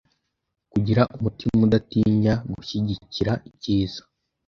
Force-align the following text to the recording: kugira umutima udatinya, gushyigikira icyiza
kugira 0.71 1.01
umutima 1.15 1.59
udatinya, 1.67 2.33
gushyigikira 2.53 3.33
icyiza 3.49 4.01